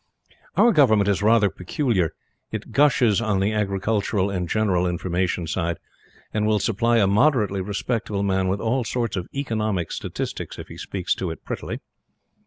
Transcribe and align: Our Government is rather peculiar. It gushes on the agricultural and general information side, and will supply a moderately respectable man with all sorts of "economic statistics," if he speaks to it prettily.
Our 0.57 0.71
Government 0.71 1.07
is 1.07 1.21
rather 1.21 1.51
peculiar. 1.51 2.15
It 2.51 2.71
gushes 2.71 3.21
on 3.21 3.39
the 3.39 3.53
agricultural 3.53 4.31
and 4.31 4.49
general 4.49 4.87
information 4.87 5.45
side, 5.45 5.77
and 6.33 6.47
will 6.47 6.57
supply 6.57 6.97
a 6.97 7.05
moderately 7.05 7.61
respectable 7.61 8.23
man 8.23 8.47
with 8.47 8.59
all 8.59 8.83
sorts 8.83 9.15
of 9.15 9.27
"economic 9.31 9.91
statistics," 9.91 10.57
if 10.57 10.69
he 10.69 10.77
speaks 10.77 11.13
to 11.13 11.29
it 11.29 11.45
prettily. 11.45 11.81